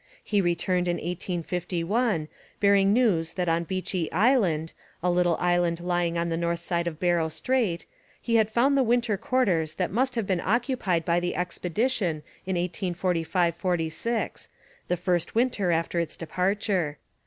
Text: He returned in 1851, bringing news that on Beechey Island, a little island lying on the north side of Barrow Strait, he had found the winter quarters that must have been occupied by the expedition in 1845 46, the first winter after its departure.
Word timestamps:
He 0.23 0.41
returned 0.41 0.87
in 0.87 0.95
1851, 0.95 2.27
bringing 2.59 2.91
news 2.91 3.33
that 3.33 3.47
on 3.47 3.65
Beechey 3.65 4.11
Island, 4.11 4.73
a 5.03 5.11
little 5.11 5.37
island 5.39 5.79
lying 5.79 6.17
on 6.17 6.29
the 6.29 6.37
north 6.41 6.57
side 6.57 6.87
of 6.87 6.99
Barrow 6.99 7.27
Strait, 7.27 7.85
he 8.19 8.37
had 8.37 8.49
found 8.49 8.75
the 8.75 8.81
winter 8.81 9.15
quarters 9.15 9.75
that 9.75 9.91
must 9.91 10.15
have 10.15 10.25
been 10.25 10.41
occupied 10.41 11.05
by 11.05 11.19
the 11.19 11.35
expedition 11.35 12.23
in 12.47 12.55
1845 12.55 13.53
46, 13.55 14.49
the 14.87 14.97
first 14.97 15.35
winter 15.35 15.69
after 15.69 15.99
its 15.99 16.17
departure. 16.17 16.97